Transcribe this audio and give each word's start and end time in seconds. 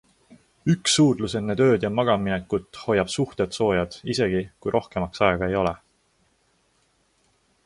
Üks 0.73 0.95
suudlus 0.99 1.35
enne 1.39 1.55
tööd 1.59 1.85
ja 1.87 1.91
magamaminekut 1.97 2.81
hoiab 2.85 3.13
suhted 3.17 3.55
soojad 3.61 4.01
isegi, 4.15 4.43
kui 4.65 4.77
rohkemaks 4.79 5.27
aega 5.29 5.53
ei 5.53 5.63
ole. 5.65 5.79